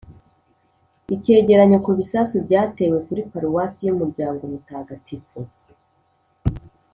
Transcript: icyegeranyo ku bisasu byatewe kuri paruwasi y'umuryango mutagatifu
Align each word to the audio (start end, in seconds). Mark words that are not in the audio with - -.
icyegeranyo 1.15 1.77
ku 1.85 1.91
bisasu 1.99 2.35
byatewe 2.45 2.97
kuri 3.05 3.21
paruwasi 3.31 3.79
y'umuryango 3.83 4.41
mutagatifu 4.51 5.39